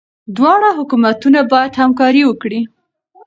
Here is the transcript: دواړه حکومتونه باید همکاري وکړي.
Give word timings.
دواړه 0.35 0.69
حکومتونه 0.77 1.39
باید 1.51 1.73
همکاري 1.81 2.21
وکړي. 2.25 2.59